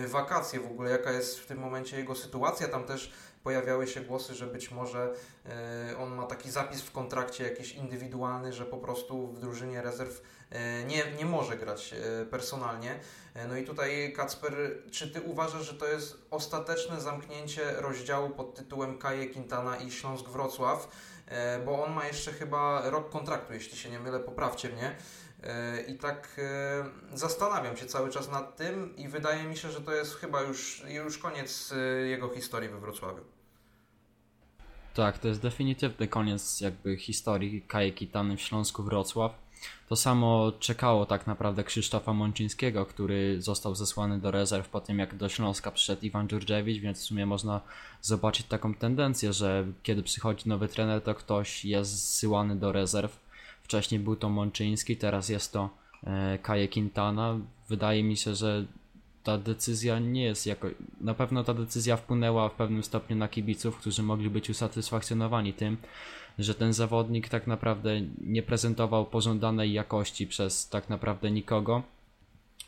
[0.08, 2.68] wakacje w ogóle, jaka jest w tym momencie jego sytuacja.
[2.68, 3.12] Tam też
[3.46, 5.14] pojawiały się głosy, że być może
[5.46, 10.22] e, on ma taki zapis w kontrakcie jakiś indywidualny, że po prostu w drużynie rezerw
[10.50, 13.00] e, nie, nie może grać e, personalnie.
[13.50, 14.54] No i tutaj Kacper,
[14.92, 20.30] czy Ty uważasz, że to jest ostateczne zamknięcie rozdziału pod tytułem Kaje Quintana i Śląsk
[20.30, 20.88] Wrocław?
[21.66, 24.96] Bo on ma jeszcze chyba rok kontraktu, jeśli się nie mylę, poprawcie mnie.
[25.88, 26.42] I tak
[27.14, 30.84] zastanawiam się cały czas nad tym i wydaje mi się, że to jest chyba już,
[30.88, 31.74] już koniec
[32.06, 33.22] jego historii we Wrocławiu.
[34.94, 39.46] Tak, to jest definitywny koniec jakby historii Kaje Kitany w Śląsku Wrocław.
[39.90, 45.16] To samo czekało tak naprawdę Krzysztofa Mączyńskiego, który został zesłany do rezerw po tym, jak
[45.16, 47.62] do Śląska przyszedł Iwan Dżurdziewicz, więc w sumie można
[48.02, 53.25] zobaczyć taką tendencję, że kiedy przychodzi nowy trener, to ktoś jest zsyłany do rezerw.
[53.66, 55.70] Wcześniej był to Mączyński, teraz jest to
[56.04, 57.40] e, Kaje Quintana.
[57.70, 58.66] Wydaje mi się, że
[59.24, 60.68] ta decyzja nie jest jako.
[61.02, 65.78] Na pewno ta decyzja wpłynęła w pewnym stopniu na kibiców, którzy mogli być usatysfakcjonowani tym,
[66.40, 71.84] że ten zawodnik tak naprawdę nie prezentował pożądanej jakości przez tak naprawdę nikogo.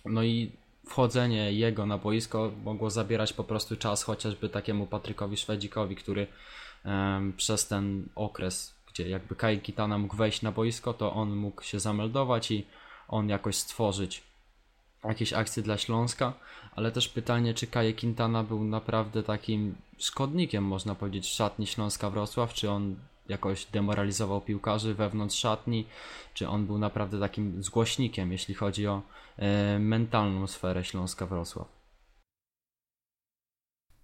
[0.05, 0.51] No i
[0.85, 6.27] wchodzenie jego na boisko mogło zabierać po prostu czas chociażby takiemu Patrykowi Szwedzikowi, który
[7.37, 11.79] przez ten okres, gdzie jakby Kai Kitana mógł wejść na boisko, to on mógł się
[11.79, 12.65] zameldować i
[13.07, 14.23] on jakoś stworzyć
[15.03, 16.33] jakieś akcje dla Śląska,
[16.75, 22.53] ale też pytanie, czy Kaje Quintana był naprawdę takim szkodnikiem, można powiedzieć, szatni Śląska Wrocław,
[22.53, 22.95] czy on
[23.29, 25.85] jakoś demoralizował piłkarzy wewnątrz szatni,
[26.33, 29.01] czy on był naprawdę takim zgłośnikiem, jeśli chodzi o
[29.37, 31.67] e, mentalną sferę Śląska Wrocław.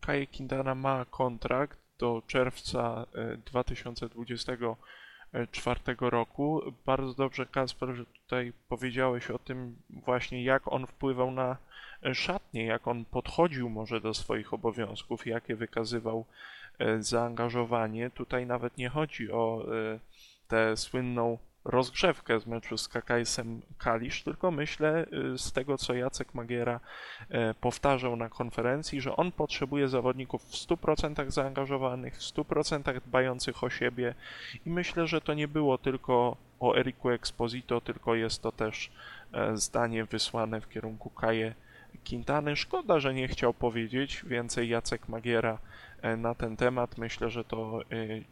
[0.01, 3.05] Kaje Quintana ma kontrakt do czerwca
[3.45, 6.61] 2024 e, roku.
[6.85, 11.57] Bardzo dobrze, Kasper, że tutaj powiedziałeś o tym właśnie, jak on wpływał na
[12.05, 16.25] e, szatnię, jak on podchodził może do swoich obowiązków, jakie wykazywał
[16.79, 18.09] E, zaangażowanie.
[18.09, 19.99] Tutaj nawet nie chodzi o e,
[20.47, 26.33] tę słynną rozgrzewkę z meczu z KKS-em Kalisz, tylko myślę e, z tego, co Jacek
[26.33, 26.79] Magiera
[27.61, 34.15] powtarzał na konferencji, że on potrzebuje zawodników w 100% zaangażowanych, w 100% dbających o siebie
[34.65, 38.91] i myślę, że to nie było tylko o Eriku Exposito, tylko jest to też
[39.53, 41.53] zdanie wysłane w kierunku Kaje
[42.09, 42.55] Quintany.
[42.55, 45.57] Szkoda, że nie chciał powiedzieć więcej Jacek Magiera
[46.03, 46.97] E, na ten temat.
[46.97, 47.85] Myślę, że to e,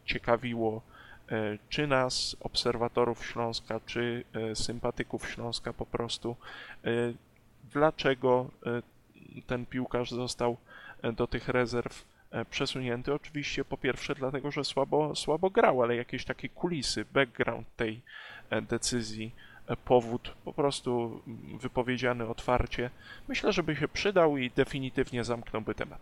[0.04, 0.91] ciekawiło e,
[1.68, 6.36] czy nas, obserwatorów Śląska, czy sympatyków Śląska po prostu,
[7.72, 8.50] dlaczego
[9.46, 10.56] ten piłkarz został
[11.16, 12.04] do tych rezerw
[12.50, 13.14] przesunięty.
[13.14, 18.00] Oczywiście po pierwsze dlatego, że słabo, słabo grał, ale jakieś takie kulisy, background tej
[18.62, 19.34] decyzji,
[19.84, 21.22] powód po prostu
[21.60, 22.90] wypowiedziany otwarcie,
[23.28, 26.00] myślę, że by się przydał i definitywnie zamknąłby temat.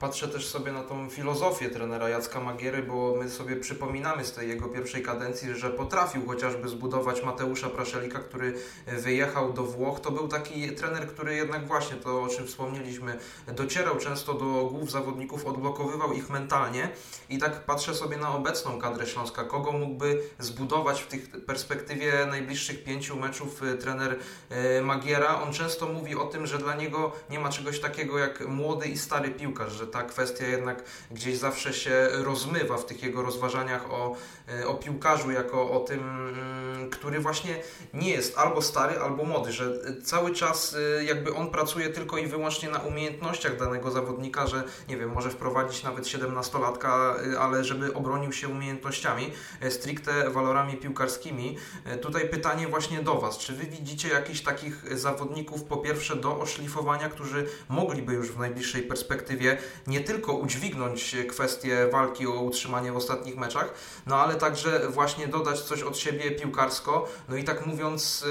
[0.00, 4.48] Patrzę też sobie na tą filozofię trenera Jacka Magiery, bo my sobie przypominamy z tej
[4.48, 8.54] jego pierwszej kadencji, że potrafił chociażby zbudować Mateusza Praszelika, który
[8.86, 10.00] wyjechał do Włoch.
[10.00, 14.90] To był taki trener, który jednak właśnie to, o czym wspomnieliśmy, docierał często do głów
[14.90, 16.88] zawodników, odblokowywał ich mentalnie
[17.28, 19.44] i tak patrzę sobie na obecną kadrę Śląska.
[19.44, 24.18] Kogo mógłby zbudować w tych perspektywie najbliższych pięciu meczów e, trener
[24.50, 25.42] e, Magiera?
[25.42, 28.98] On często mówi o tym, że dla niego nie ma czegoś takiego jak młody i
[28.98, 34.16] stary piłkarz, że ta kwestia jednak gdzieś zawsze się rozmywa w tych jego rozważaniach o,
[34.60, 37.62] e, o piłkarzu, jako o tym, mm, który właśnie
[37.94, 39.72] nie jest albo stary, albo młody, że
[40.04, 44.96] cały czas e, jakby on pracuje tylko i wyłącznie na umiejętnościach danego zawodnika, że nie
[44.96, 49.32] wiem, może wprowadzić nawet 17-latka, e, ale żeby obronił się umiejętnościami,
[49.68, 51.56] stricte walorami piłkarskimi.
[52.02, 57.08] Tutaj pytanie właśnie do Was, czy Wy widzicie jakichś takich zawodników po pierwsze do oszlifowania,
[57.08, 63.36] którzy mogliby już w najbliższej perspektywie nie tylko udźwignąć kwestię walki o utrzymanie w ostatnich
[63.36, 63.74] meczach,
[64.06, 68.24] no ale także właśnie dodać coś od siebie piłkarsko, no i tak mówiąc,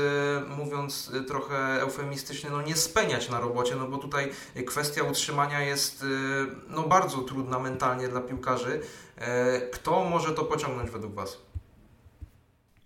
[0.47, 4.31] y, mówiąc trochę eufemistycznie, no nie speniać na robocie, no bo tutaj
[4.67, 6.05] kwestia utrzymania jest y,
[6.69, 8.81] no bardzo trudna mentalnie dla piłkarzy.
[9.17, 11.41] E, kto może to pociągnąć według Was?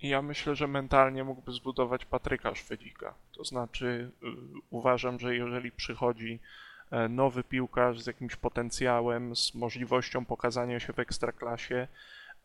[0.01, 3.13] Ja myślę, że mentalnie mógłby zbudować Patryka Szwedzika.
[3.37, 4.27] To znaczy, y,
[4.69, 6.68] uważam, że jeżeli przychodzi E,
[7.09, 11.87] nowy piłkarz z jakimś potencjałem, z możliwością pokazania się w ekstraklasie,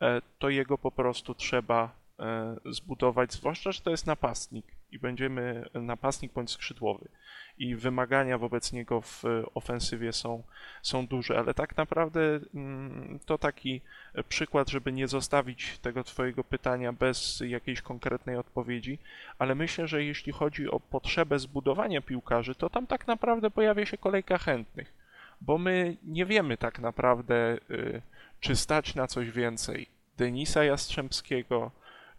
[0.01, 5.69] e, to jego po prostu trzeba e, zbudować, zwłaszcza, że to jest napastnik i będziemy
[5.73, 7.09] napastnik bądź skrzydłowy
[7.57, 10.43] i wymagania wobec niego w ofensywie są,
[10.81, 13.81] są duże, ale tak naprawdę mm, to taki
[14.29, 18.99] przykład, żeby nie zostawić tego Twojego pytania bez jakiejś konkretnej odpowiedzi,
[19.39, 23.97] ale myślę, że jeśli chodzi o potrzebę zbudowania piłkarzy, to tam tak naprawdę pojawia się
[23.97, 24.93] kolejka chętnych,
[25.41, 28.01] bo my nie wiemy tak naprawdę, y,
[28.39, 29.87] czy stać na coś więcej.
[30.17, 31.71] Denisa Jastrzębskiego,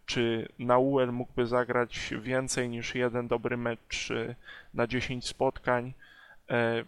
[0.07, 4.09] czy Nauel mógłby zagrać więcej niż jeden dobry mecz
[4.73, 5.93] na 10 spotkań,
[6.49, 6.83] e,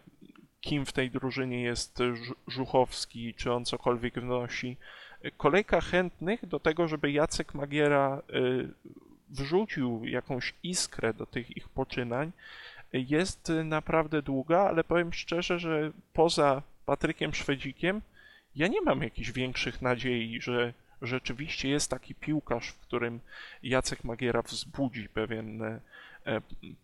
[0.62, 2.00] kim w tej drużynie jest
[2.48, 4.78] Żuchowski, czy on cokolwiek wnosi.
[5.38, 8.40] Kolejka chętnych do tego, żeby Jacek Magiera e,
[9.30, 12.32] wrzucił jakąś iskrę do tych ich poczynań,
[12.94, 18.02] jest naprawdę długa, ale powiem szczerze, że poza Patrykiem Szwedzikiem
[18.56, 23.20] ja nie mam jakichś większych nadziei, że rzeczywiście jest taki piłkarz, w którym
[23.64, 25.80] Jacek Magiera wzbudzi pewien e,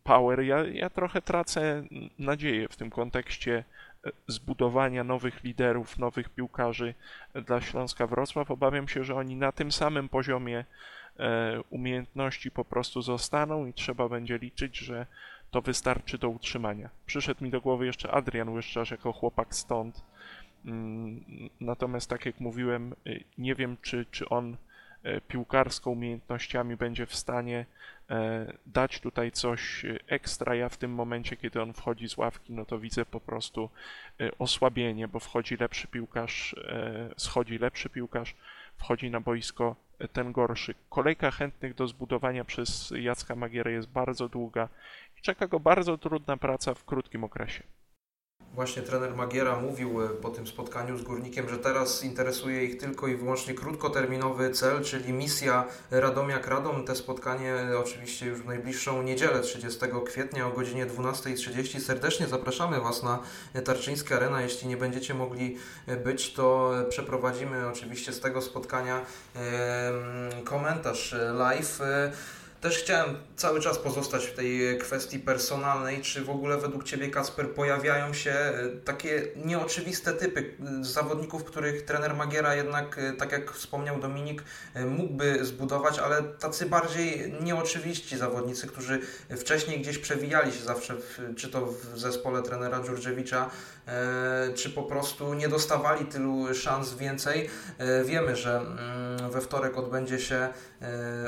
[0.03, 0.43] power.
[0.43, 1.83] Ja, ja trochę tracę
[2.19, 3.63] nadzieję w tym kontekście
[4.05, 6.93] e, zbudowania nowych liderów, nowych piłkarzy
[7.45, 8.51] dla Śląska Wrocław.
[8.51, 10.65] Obawiam się, że oni na tym samym poziomie
[11.19, 15.05] e, umiejętności po prostu zostaną i trzeba będzie liczyć, że
[15.51, 16.89] to wystarczy do utrzymania.
[17.05, 20.03] Przyszedł mi do głowy jeszcze Adrian Łyszczarz jako chłopak stąd.
[20.65, 21.23] Mm,
[21.59, 24.57] natomiast tak jak mówiłem, y, nie wiem czy, czy on
[25.05, 27.65] y, piłkarsko umiejętnościami będzie w stanie
[28.09, 30.55] e, dać tutaj coś ekstra.
[30.55, 33.69] Ja w tym momencie, kiedy on wchodzi z ławki, no to widzę po prostu
[34.39, 38.35] osłabienie, bo wchodzi lepszy piłkarz, e, schodzi lepszy piłkarz,
[38.77, 39.75] wchodzi na boisko
[40.13, 40.75] ten gorszy.
[40.89, 44.69] Kolejka chętnych do zbudowania przez Jacka Magierę jest bardzo długa
[45.17, 47.63] i czeka go bardzo trudna praca w krótkim okresie.
[48.55, 53.07] Właśnie trener Magiera mówił e, po tym spotkaniu z Górnikiem, że teraz interesuje ich tylko
[53.07, 56.83] i wyłącznie krótkoterminowy cel, czyli misja Radomiak-Radom.
[56.83, 61.79] Te spotkanie e, oczywiście już w najbliższą niedzielę 30 kwietnia o godzinie 12.30.
[61.79, 63.19] Serdecznie zapraszamy Was na
[63.65, 64.41] Tarczyńska Arena.
[64.41, 69.05] Jeśli nie będziecie mogli e, być, to przeprowadzimy oczywiście z tego spotkania
[70.45, 71.79] komentarz live.
[72.65, 76.01] Też chciałem cały czas pozostać w tej kwestii personalnej.
[76.01, 82.15] Czy w ogóle według Ciebie, Kasper, pojawiają się e, takie nieoczywiste typy zawodników, których trener
[82.15, 88.67] Magiera jednak, e, tak jak wspomniał Dominik, e, mógłby zbudować, ale tacy bardziej nieoczywiści zawodnicy,
[88.67, 88.99] którzy
[89.37, 90.95] wcześniej gdzieś przewijali się zawsze,
[91.37, 93.49] czy to w zespole trenera Dżurdziewicza,
[94.55, 97.49] czy po prostu nie dostawali tylu szans więcej.
[98.05, 100.49] Wiemy, że mm, we wtorek odbędzie się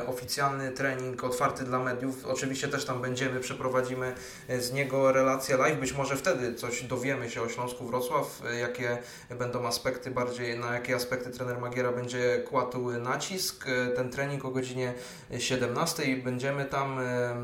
[0.08, 2.26] oficjalny trening otwarty dla mediów.
[2.26, 4.16] Oczywiście też tam będziemy, przeprowadzimy
[4.48, 5.80] e, z niego relację live.
[5.80, 8.98] Być może wtedy coś dowiemy się o Śląsku Wrocław, e, jakie
[9.30, 13.66] będą aspekty bardziej, na jakie aspekty trener Magiera będzie kładł nacisk.
[13.68, 14.94] E, ten trening o godzinie
[15.38, 17.00] 17 będziemy tam,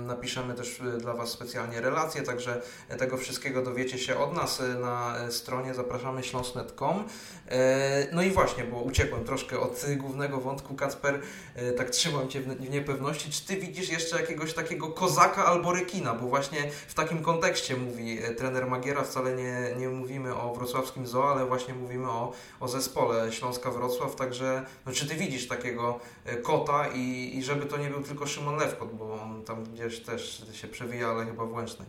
[0.06, 2.62] napiszemy też dla Was specjalnie relacje, także
[2.98, 7.04] tego wszystkiego dowiecie się od nas na stronie zapraszamy śląsnet.com.
[8.12, 11.22] No i właśnie, bo uciekłem troszkę od głównego wątku, Kacper,
[11.78, 13.32] tak trzymam Cię w niepewności.
[13.32, 18.20] Czy Ty widzisz jeszcze jakiegoś takiego kozaka albo rekina, bo właśnie w takim kontekście mówi
[18.24, 22.68] e, trener Magiera, wcale nie, nie mówimy o wrocławskim zoo, ale właśnie mówimy o, o
[22.68, 27.78] zespole Śląska Wrocław, także no, czy Ty widzisz takiego e, kota i, i żeby to
[27.78, 31.54] nie był tylko Szymon Lewkot, bo on tam gdzieś też się przewija, ale chyba w
[31.54, 31.88] Łęcznej.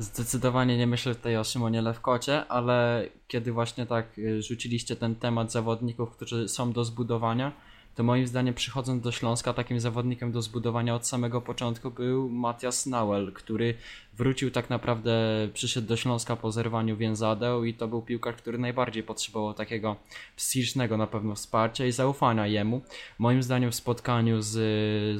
[0.00, 5.52] Zdecydowanie nie myślę tutaj o Szymonie Lewkocie, ale kiedy właśnie tak e, rzuciliście ten temat
[5.52, 7.52] zawodników, którzy są do zbudowania,
[8.00, 12.86] to moim zdaniem przychodząc do Śląska takim zawodnikiem do zbudowania od samego początku był Matias
[12.86, 13.74] Nauel, który
[14.14, 15.12] wrócił tak naprawdę,
[15.54, 19.96] przyszedł do Śląska po zerwaniu więzadeł i to był piłkarz, który najbardziej potrzebował takiego
[20.36, 22.80] psychicznego na pewno wsparcia i zaufania jemu.
[23.18, 24.52] Moim zdaniem w spotkaniu z,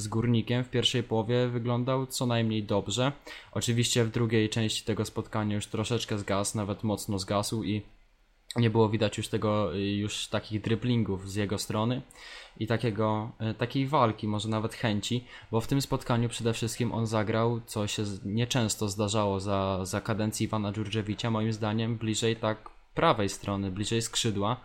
[0.01, 3.13] z Górnikiem w pierwszej połowie wyglądał co najmniej dobrze.
[3.53, 7.83] Oczywiście w drugiej części tego spotkania już troszeczkę zgasł, nawet mocno zgasł i
[8.57, 12.03] nie było widać już tego, już takich driblingów z jego strony
[12.57, 17.07] i takiego, e, takiej walki, może nawet chęci, bo w tym spotkaniu przede wszystkim on
[17.07, 23.29] zagrał, co się nieczęsto zdarzało za, za kadencji Iwana Dżurdziewicza, moim zdaniem bliżej tak prawej
[23.29, 24.57] strony, bliżej skrzydła,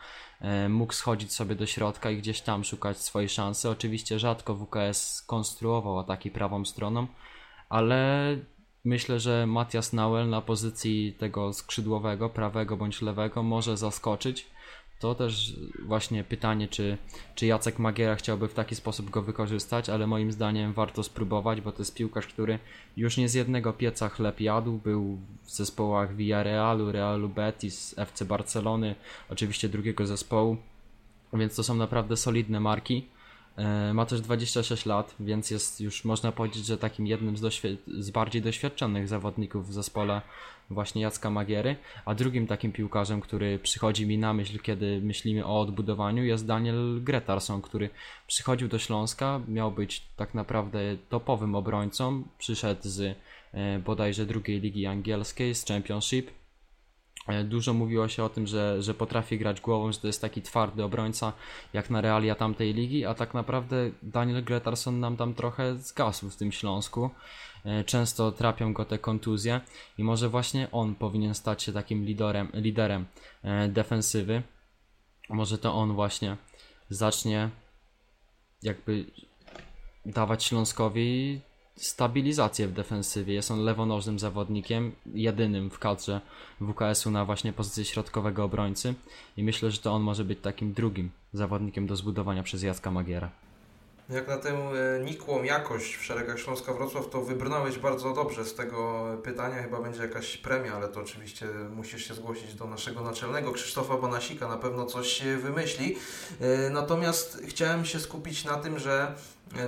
[0.42, 3.70] e, mógł schodzić sobie do środka i gdzieś tam szukać swojej szansy.
[3.70, 7.08] Oczywiście rzadko WKS konstruował ataki prawą stroną,
[7.70, 8.38] ale
[8.86, 14.48] myślę, że Matias Nauel na pozycji tego skrzydłowego, prawego bądź lewego może zaskoczyć
[15.06, 15.54] to też
[15.86, 16.98] właśnie pytanie, czy,
[17.36, 21.72] czy Jacek Magiera chciałby w taki sposób go wykorzystać, ale moim zdaniem warto spróbować, bo
[21.72, 22.60] to jest piłkarz, który
[22.98, 28.96] już nie z jednego pieca chleb jadł, był w zespołach Villarealu, Realu Betis, FC Barcelony,
[29.30, 30.58] oczywiście drugiego zespołu,
[31.34, 33.08] więc to są naprawdę solidne marki.
[33.58, 37.62] E, ma też 26 lat, więc jest już można powiedzieć, że takim jednym z,
[38.00, 40.22] z bardziej doświadczonych zawodników w zespole
[40.70, 41.76] właśnie Jacka Magiery,
[42.06, 47.04] a drugim takim piłkarzem, który przychodzi mi na myśl, kiedy myślimy o odbudowaniu, jest Daniel
[47.04, 47.90] Gretarson, który
[48.28, 53.18] przychodził do Śląska, miał być tak naprawdę topowym obrońcą, przyszedł z
[53.54, 56.32] e, bodajże drugiej ligi angielskiej, z Championship,
[57.46, 60.84] Dużo mówiło się o tym, że, że potrafi grać głową, że to jest taki twardy
[60.84, 61.34] obrońca
[61.74, 66.36] jak na realia tamtej ligi, a tak naprawdę Daniel Gretarson nam tam trochę zgasł w
[66.36, 67.10] tym Śląsku.
[67.66, 69.62] E, często trapią go te kontuzje
[69.98, 73.06] i może właśnie on powinien stać się takim liderem, liderem
[73.70, 74.42] defensywy.
[75.30, 76.38] Może to on właśnie
[76.90, 77.50] zacznie
[78.64, 79.06] jakby
[80.06, 81.42] dawać Śląskowi
[81.76, 83.34] stabilizację w defensywie.
[83.34, 86.22] Jest on lewonożnym zawodnikiem, jedynym w kadrze
[86.62, 88.94] WKS-u na właśnie pozycji środkowego obrońcy
[89.38, 93.32] i myślę, że to on może być takim drugim zawodnikiem do zbudowania przez Jacka Magiera.
[94.10, 98.56] Jak na tę e, nikłą jakość w szeregach Śląska Wrocław, to wybrnąłeś bardzo dobrze z
[98.56, 99.64] tego pytania.
[99.64, 101.46] Chyba będzie jakaś premia, ale to oczywiście
[101.76, 105.96] musisz się zgłosić do naszego naczelnego Krzysztofa Bonasika, na pewno coś wymyśli.
[106.42, 109.16] E, natomiast chciałem się skupić na tym, że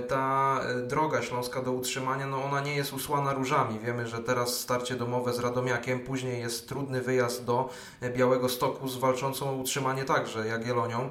[0.08, 3.78] ta droga śląska do utrzymania, no ona nie jest usłana różami.
[3.78, 7.70] Wiemy, że teraz starcie domowe z Radomiakiem, później jest trudny wyjazd do
[8.16, 11.10] Białego Stoku z walczącą o utrzymanie także Jagiellonią.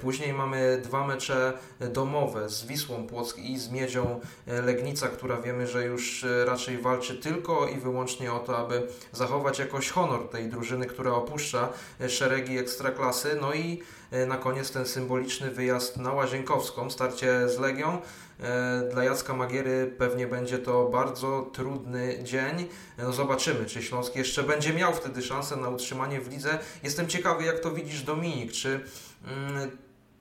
[0.00, 5.84] Później mamy dwa mecze domowe z Wisłą Płock i z Miedzią Legnica, która wiemy, że
[5.84, 11.12] już raczej walczy tylko i wyłącznie o to, aby zachować jakoś honor tej drużyny, która
[11.12, 11.68] opuszcza
[12.08, 13.38] szeregi ekstraklasy.
[13.40, 17.98] No i E, na koniec ten symboliczny wyjazd na Łazienkowską, starcie z Legią.
[18.40, 22.68] E, dla Jacka Magiery pewnie będzie to bardzo trudny dzień.
[22.98, 26.58] No zobaczymy, czy Śląsk jeszcze będzie miał wtedy szansę na utrzymanie w lidze.
[26.82, 28.52] Jestem ciekawy, jak to widzisz, Dominik.
[28.52, 28.80] Czy
[29.26, 29.70] mm,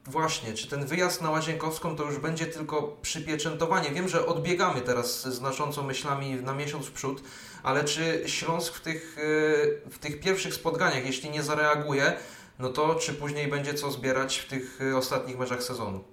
[0.06, 3.92] właśnie, czy ten wyjazd na Łazienkowską to już będzie tylko przypieczętowanie?
[3.92, 7.24] Wiem, że odbiegamy teraz znacząco myślami na miesiąc w przód,
[7.64, 12.14] ale czy Śląsk w tych, e, w tych pierwszych spotkaniach, jeśli nie zareaguje,
[12.60, 16.04] no to czy później będzie co zbierać w tych y, ostatnich meczach sezonu?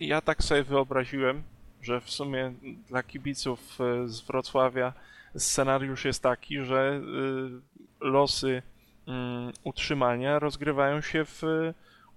[0.00, 1.42] Ja tak sobie wyobraziłem,
[1.82, 2.52] że w sumie
[2.88, 4.92] dla kibiców y, z Wrocławia
[5.36, 7.00] scenariusz jest taki, że
[8.00, 8.62] y, losy
[9.06, 11.42] mm, utrzymania rozgrywają się w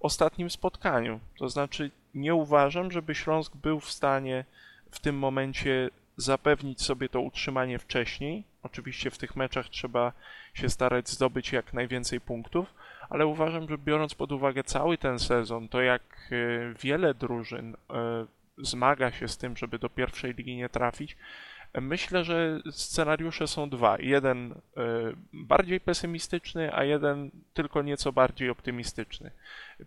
[0.00, 1.20] ostatnim spotkaniu.
[1.38, 4.44] To znaczy, nie uważam, żeby Śląsk był w stanie
[4.90, 8.44] w tym momencie zapewnić sobie to utrzymanie wcześniej.
[8.62, 10.12] Oczywiście w tych meczach trzeba
[10.54, 12.74] się starać zdobyć jak najwięcej punktów,
[13.08, 18.26] ale uważam, że biorąc pod uwagę cały ten sezon, to jak e, wiele drużyn e,
[18.58, 21.16] zmaga się z tym, żeby do pierwszej ligi nie trafić,
[21.80, 23.96] myślę, że scenariusze są dwa.
[24.00, 24.56] Jeden e,
[25.32, 29.30] bardziej pesymistyczny, a jeden tylko nieco bardziej optymistyczny.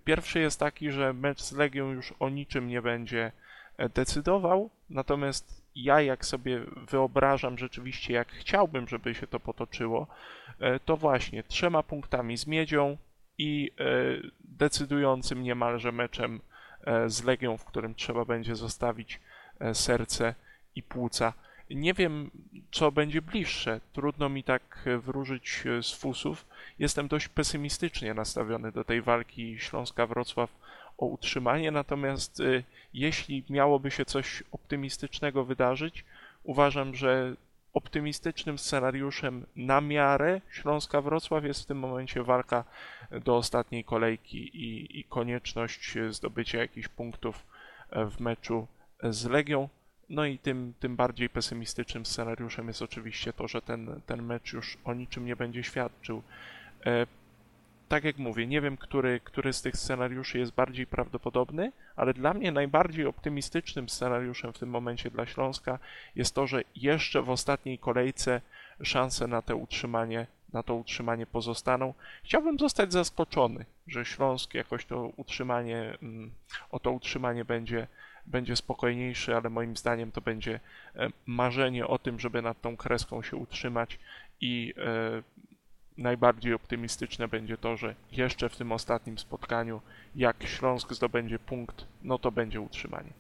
[0.04, 3.32] Pierwszy jest taki, że mecz z Legią już o niczym nie będzie
[3.94, 6.62] decydował, natomiast ja jak sobie
[6.92, 10.08] wyobrażam rzeczywiście, jak chciałbym, żeby się to potoczyło,
[10.60, 12.98] e, to właśnie trzema punktami z Miedzią
[13.38, 13.84] i e,
[14.40, 16.42] decydującym niemalże meczem
[16.84, 19.20] e, z Legią, w którym trzeba będzie zostawić
[19.74, 20.36] serce
[20.76, 21.34] i płuca.
[21.70, 22.32] Nie wiem,
[22.72, 23.82] co będzie bliższe.
[23.94, 26.46] Trudno mi tak wróżyć z fusów.
[26.80, 30.48] Jestem dość pesymistycznie nastawiony do tej walki Śląska-Wrocław
[31.00, 36.06] o utrzymanie, natomiast y, jeśli miałoby się coś optymistycznego wydarzyć,
[36.44, 37.36] uważam, że
[37.74, 42.64] optymistycznym scenariuszem na miarę Śląska Wrocław jest w tym momencie walka
[43.12, 47.46] do ostatniej kolejki i, i konieczność zdobycia jakichś punktów
[47.92, 48.68] w meczu
[49.04, 49.70] z Legią.
[50.10, 54.78] No i tym, tym bardziej pesymistycznym scenariuszem jest oczywiście to, że ten, ten mecz już
[54.84, 56.24] o niczym nie będzie świadczył.
[57.90, 62.34] Tak jak mówię, nie wiem, który, który z tych scenariuszy jest bardziej prawdopodobny, ale dla
[62.34, 65.80] mnie najbardziej optymistycznym scenariuszem w tym momencie dla Śląska
[66.16, 68.42] jest to, że jeszcze w ostatniej kolejce
[68.84, 71.94] szanse na to utrzymanie, na to utrzymanie pozostaną.
[72.24, 76.32] Chciałbym zostać zaskoczony, że Śląsk jakoś to utrzymanie, mm,
[76.72, 77.88] o to utrzymanie będzie,
[78.26, 80.60] będzie spokojniejszy, ale moim zdaniem to będzie
[80.96, 84.00] e, marzenie o tym, żeby nad tą kreską się utrzymać
[84.42, 85.49] i e,
[86.00, 89.82] najbardziej optymistyczne będzie to, że jeszcze w tym ostatnim spotkaniu,
[90.16, 93.19] jak Śląsk zdobędzie punkt, no to będzie utrzymanie.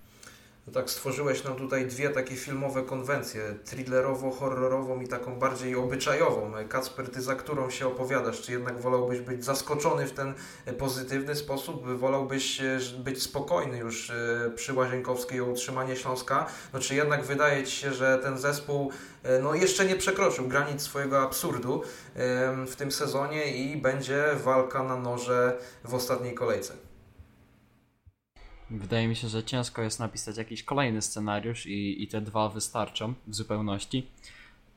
[0.69, 6.51] No tak, stworzyłeś nam tutaj dwie takie filmowe konwencje, thrillerowo-horrorową i taką bardziej obyczajową.
[6.69, 8.41] Kacper, ty za którą się opowiadasz?
[8.41, 10.33] Czy jednak wolałbyś być zaskoczony w ten
[10.77, 11.87] pozytywny sposób?
[11.87, 16.45] Wolałbyś e, być spokojny już e, przy Łazienkowskiej o utrzymanie Śląska?
[16.73, 18.91] No czy jednak wydaje Ci się, że ten zespół
[19.23, 21.83] e, no, jeszcze nie przekroczył granic swojego absurdu
[22.67, 26.88] w tym sezonie i będzie walka na noże w ostatniej kolejce?
[28.71, 33.13] Wydaje mi się, że ciężko jest napisać jakiś kolejny scenariusz i, i te dwa wystarczą
[33.27, 34.07] w zupełności.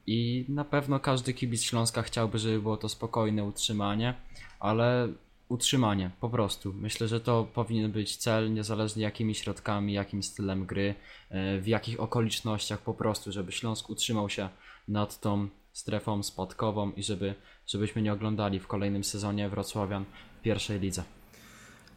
[0.06, 4.14] I na pewno każdy kibic Śląska chciałby, żeby było to spokojne utrzymanie,
[4.60, 5.08] ale
[5.48, 6.72] utrzymanie po prostu.
[6.72, 10.94] Myślę, że to powinien być cel, niezależnie jakimi środkami, jakim stylem gry,
[11.30, 14.48] e, w jakich okolicznościach po prostu, żeby Śląsk utrzymał się
[14.88, 17.34] nad tą strefą spadkową i żeby,
[17.66, 20.04] żebyśmy nie oglądali w kolejnym sezonie Wrocławian
[20.38, 21.02] w pierwszej lidze.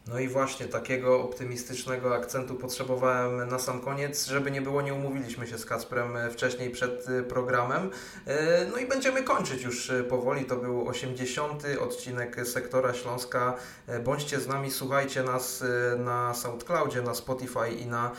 [0.08, 5.46] No i właśnie takiego optymistycznego akcentu potrzebowałem na sam koniec, żeby nie było, nie umówiliśmy
[5.46, 7.90] się z Kacprem e, wcześniej przed e, programem.
[8.26, 10.44] E, no i będziemy kończyć już powoli.
[10.44, 11.62] To był 80.
[11.80, 13.56] odcinek Sektora Śląska.
[14.04, 15.64] Bądźcie z nami, słuchajcie nas
[15.98, 18.10] na SoundCloudzie, na Spotify i na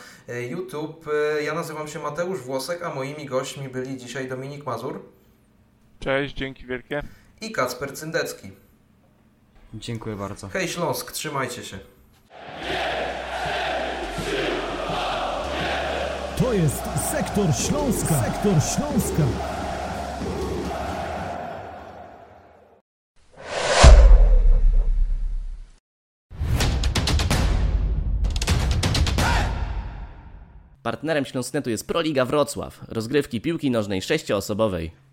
[0.50, 1.06] YouTube.
[1.44, 5.02] Ja nazywam się Mateusz Włosek, a moimi gośćmi byli dzisiaj Dominik Mazur.
[6.00, 7.02] Cześć, dzięki wielkie.
[7.40, 8.67] I Kacper Cyndecki.
[9.74, 10.48] Dziękuję bardzo.
[10.48, 11.78] Hej Śląsk, trzymajcie się.
[16.38, 18.22] To jest Sektor Śląska.
[18.22, 19.22] Sektor Śląska.
[30.82, 35.07] Partnerem Śląsknetu jest Proliga Wrocław, rozgrywki piłki nożnej sześcioosobowej.